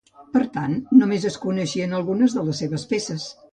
[0.37, 3.31] Per tant, només es coneixien algunes de les seves peces.